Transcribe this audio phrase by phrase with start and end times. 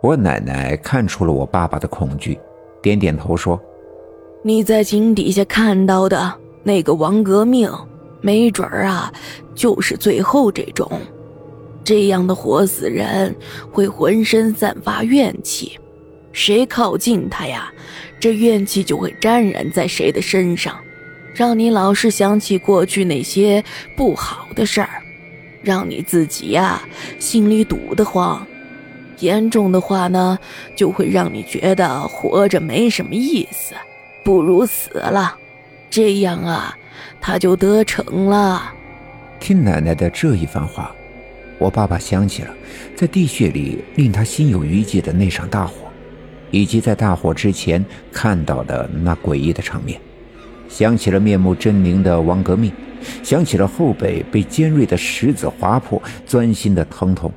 [0.00, 2.38] 我奶奶看出了我爸爸的恐惧，
[2.80, 3.60] 点点头说
[4.42, 6.32] ：“你在井底下看到的
[6.62, 7.68] 那个王革命，
[8.20, 9.12] 没准儿啊，
[9.56, 10.88] 就是最后这种。
[11.82, 13.34] 这样的活死人
[13.72, 15.78] 会浑身散发怨气，
[16.32, 17.72] 谁靠近他呀，
[18.20, 20.76] 这怨气就会沾染在谁的身上，
[21.34, 23.64] 让你老是想起过去那些
[23.96, 25.02] 不好的事儿，
[25.60, 26.82] 让你自己呀
[27.18, 28.46] 心里堵得慌。”
[29.20, 30.38] 严重的话呢，
[30.76, 33.74] 就会让你觉得活着没什么意思，
[34.24, 35.36] 不如死了。
[35.90, 36.76] 这样啊，
[37.20, 38.72] 他就得逞了。
[39.40, 40.94] 听奶奶的这一番话，
[41.58, 42.54] 我爸爸想起了
[42.94, 45.88] 在地穴里令他心有余悸的那场大火，
[46.50, 50.00] 以及在大火之前看到的那诡异的场面，
[50.68, 52.72] 想起了面目狰狞的王革命，
[53.22, 57.32] 想起了后背被尖锐的石子划破钻心的疼痛。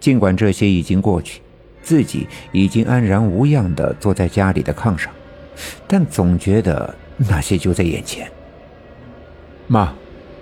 [0.00, 1.40] 尽管这些已经过去，
[1.82, 5.12] 自己已经安然无恙地坐在家里的炕上，
[5.86, 8.30] 但总觉得那些就在眼前。
[9.66, 9.94] 妈，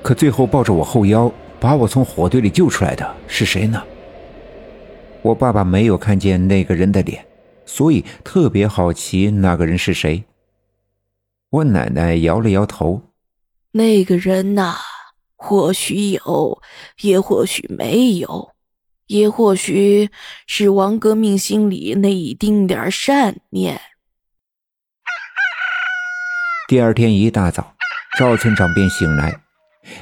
[0.03, 3.83] 可最后抱着我后腰把我从火堆里救出来的是谁呢？
[5.23, 7.25] 我爸爸没有看见那个人的脸，
[7.65, 10.23] 所以特别好奇那个人是谁。
[11.51, 13.01] 我奶奶摇了摇头
[13.73, 14.77] ：“那个人呐，
[15.35, 16.61] 或许有，
[17.01, 18.51] 也或许没有。”
[19.07, 20.11] 也或许
[20.47, 23.81] 是王革命心里那一丁点善念。
[26.69, 27.75] 第二天一大早，
[28.19, 29.41] 赵村长便醒来，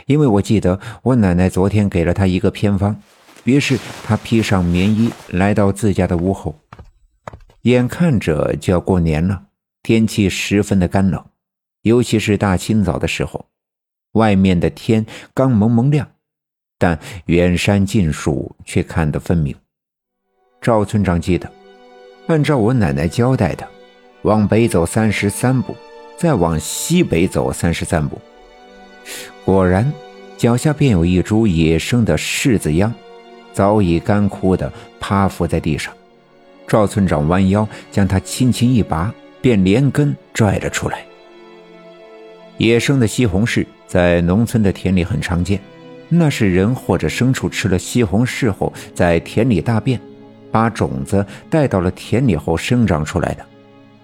[0.07, 2.99] 因为我记得我奶奶昨天给了他一个偏方，
[3.45, 6.59] 于是他披上棉衣来到自家的屋后。
[7.63, 9.45] 眼看着就要过年了，
[9.83, 11.23] 天气十分的干冷，
[11.83, 13.51] 尤其是大清早的时候，
[14.13, 16.14] 外面的天刚蒙蒙亮。
[16.85, 19.55] 但远山近树却看得分明。
[20.61, 21.51] 赵村长记得，
[22.27, 23.67] 按照我奶奶交代的，
[24.21, 25.75] 往北走三十三步，
[26.19, 28.21] 再往西北走三十三步。
[29.47, 29.91] 果然，
[30.37, 32.93] 脚下便有一株野生的柿子秧，
[33.55, 34.71] 早已干枯的
[35.01, 35.91] 趴伏在地上。
[36.69, 41.03] 赵村长弯腰将它轻轻一拔，便连根拽了出来。
[42.59, 45.59] 野生的西红柿在农村的田里很常见。
[46.09, 50.01] 那是人或者牲畜吃了西红柿后，在田里大便，
[50.53, 53.45] 把种子带到了田里后生长出来的。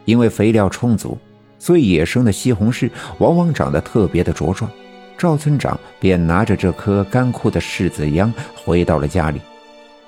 [0.07, 1.17] 因为肥料充足，
[1.59, 4.69] 所以野生的西红柿往往长得特别的茁壮。
[5.17, 9.41] 赵村长便拿着这颗干枯的柿子秧回到了家里，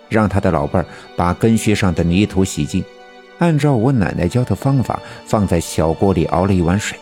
[0.08, 2.82] 让他的老伴儿把根须上的泥土洗净，
[3.38, 6.98] 按照我奶奶教的方法，放在小锅里熬了一碗水。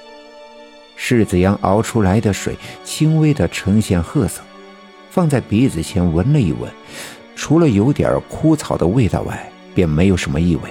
[0.99, 4.43] 柿子秧熬出来的水轻微的呈现褐色。
[5.11, 6.71] 放在鼻子前闻了一闻，
[7.35, 10.63] 除了有点枯草的味道外，便没有什么异味。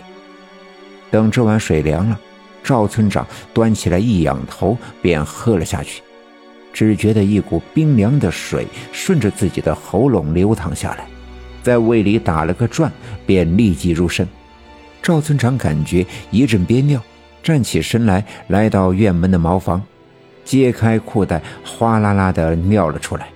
[1.12, 2.20] 等这碗水凉了，
[2.64, 6.02] 赵村长端起来一仰头便喝了下去，
[6.72, 11.06] 只觉得一股冰凉的水顺着自己的喉咙流淌下来，
[11.62, 12.92] 在胃里打了个转，
[13.26, 14.28] 便立即入肾。
[15.02, 17.02] 赵村长感觉一阵憋尿，
[17.42, 19.84] 站起身来，来到院门的茅房，
[20.46, 23.28] 揭开裤带，哗啦啦的尿了出来。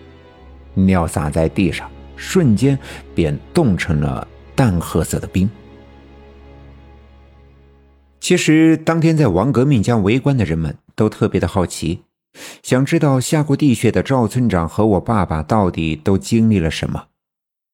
[0.74, 2.78] 尿洒在地上，瞬间
[3.14, 5.50] 便冻成了淡褐色的冰。
[8.20, 12.04] 其实当天在王革命家围观的人们都特别的好奇，
[12.62, 17.08] 想知道下过地穴的赵村长和我爸爸到底都经历了什么。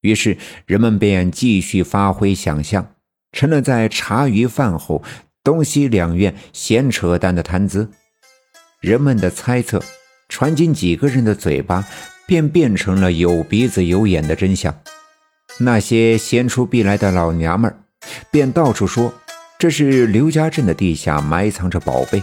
[0.00, 2.94] 于是人们便继续发挥想象，
[3.32, 5.02] 成了在茶余饭后
[5.44, 7.88] 东西两院闲扯淡的谈资。
[8.80, 9.80] 人们的猜测
[10.28, 11.86] 传进几个人的嘴巴。
[12.30, 14.72] 便变成了有鼻子有眼的真相。
[15.58, 17.74] 那些闲出必来的老娘们儿，
[18.30, 19.12] 便到处说
[19.58, 22.22] 这是刘家镇的地下埋藏着宝贝。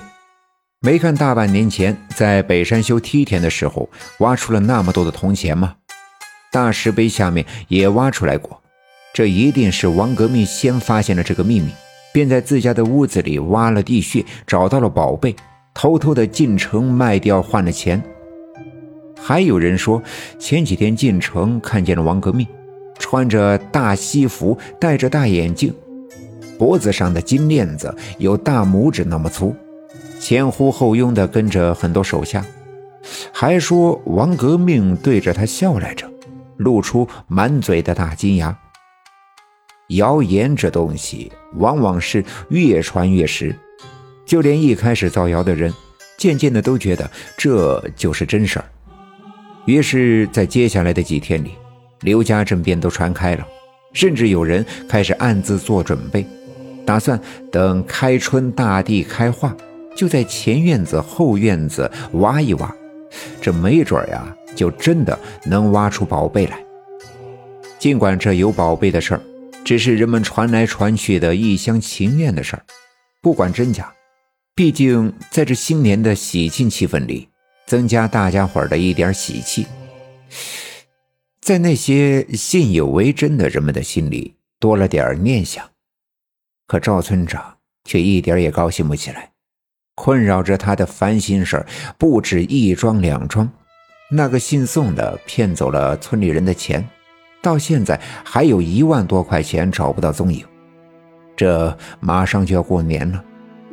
[0.80, 5.76] 没看大半年前在北山修梯田的时候，挖出了那么多的铜钱吗？
[6.54, 8.62] 大石碑下面也挖出来过。
[9.14, 11.72] 这一定是王革命先发现了这个秘密，
[12.14, 15.36] 便在自家的屋子里挖了地穴，找到了宝贝，
[15.74, 18.02] 偷偷的进城卖掉换了钱。
[19.20, 20.02] 还有人说，
[20.40, 22.48] 前几天进城看见了王革命，
[22.98, 25.74] 穿着大西服，戴着大眼镜，
[26.58, 29.54] 脖子上的金链子有大拇指那么粗，
[30.20, 32.46] 前呼后拥的跟着很多手下，
[33.34, 36.10] 还说王革命对着他笑来着，
[36.56, 38.58] 露出满嘴的大金牙。
[39.90, 43.56] 谣言这东西往往是越传越实，
[44.26, 45.74] 就连一开始造谣的人，
[46.18, 48.66] 渐渐的都觉得这就是真事儿。
[49.68, 51.52] 于是，在接下来的几天里，
[52.00, 53.46] 刘家镇便都传开了，
[53.92, 56.26] 甚至有人开始暗自做准备，
[56.86, 57.20] 打算
[57.52, 59.54] 等开春大地开化，
[59.94, 62.74] 就在前院子、后院子挖一挖，
[63.42, 66.58] 这没准呀，就真的能挖出宝贝来。
[67.78, 69.22] 尽管这有宝贝的事儿，
[69.66, 72.64] 只是人们传来传去的一厢情愿的事儿，
[73.22, 73.94] 不管真假，
[74.56, 77.28] 毕竟在这新年的喜庆气氛里，
[77.68, 79.68] 增加大家伙的一点喜气。
[81.40, 85.64] 在那些信以为真的人们的心里多了点念想，
[86.66, 89.32] 可赵村长却一点也高兴不起来。
[89.96, 91.66] 困扰着他的烦心事
[91.98, 93.50] 不止一桩两桩。
[94.10, 96.88] 那个姓宋的骗走了村里人的钱，
[97.42, 100.46] 到现在还有一万多块钱找不到踪影。
[101.36, 103.24] 这马上就要过年了，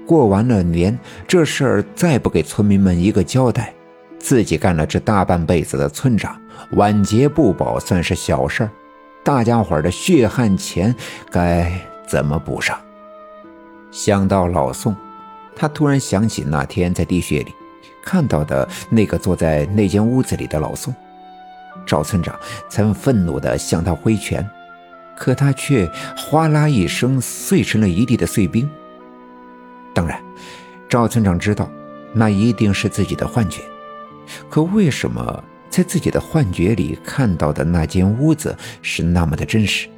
[0.06, 3.72] 过完了年，这事儿再不给村民们一个交代，
[4.24, 6.40] 自己干了这大半辈子的村长。
[6.70, 8.70] 晚节不保算是小事儿，
[9.22, 10.94] 大家伙的血汗钱
[11.30, 11.70] 该
[12.08, 12.80] 怎么补上？
[13.90, 14.96] 想到老宋，
[15.54, 17.52] 他突然想起那天在地穴里
[18.02, 20.94] 看到的那个坐在那间屋子里的老宋。
[21.84, 22.34] 赵村长
[22.70, 24.48] 曾愤怒地向他挥拳，
[25.14, 25.86] 可他却
[26.16, 28.66] 哗啦一声碎成了一地的碎冰。
[29.94, 30.18] 当然，
[30.88, 31.70] 赵村长知道
[32.14, 33.60] 那一定是自己的幻觉，
[34.54, 35.42] 可为什么？
[35.68, 39.88] 在自己的幻觉里看到的那间屋子是那么的真实，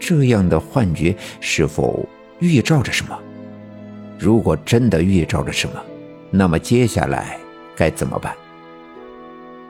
[0.00, 2.04] 这样的幻觉是否
[2.40, 3.16] 预兆着什么？
[4.18, 5.80] 如果真的预兆着什么，
[6.32, 7.38] 那么接下来
[7.76, 8.34] 该怎么办？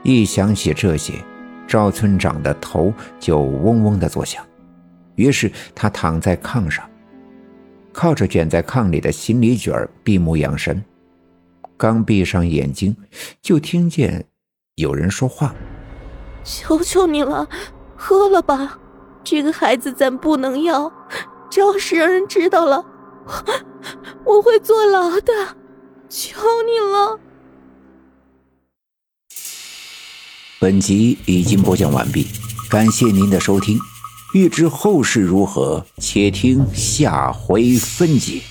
[0.02, 1.12] 一想起这些，
[1.68, 4.42] 赵村长的头就嗡嗡的作响。
[5.16, 6.88] 于是他躺在炕上，
[7.92, 10.82] 靠着卷在炕里的行李卷闭目养神。
[11.80, 12.94] 刚闭上眼睛，
[13.40, 14.26] 就听见。
[14.74, 15.54] 有人说话
[16.44, 17.48] ：“求求你了，
[17.96, 18.78] 喝了吧！
[19.24, 20.92] 这个孩子咱不能要，
[21.48, 22.84] 这要是让人知道了，
[24.26, 25.32] 我会坐牢的。
[26.10, 27.18] 求你了！”
[30.60, 32.26] 本集已经播讲完毕，
[32.68, 33.78] 感谢您的收听。
[34.34, 38.42] 欲知后事如何，且听下回分解。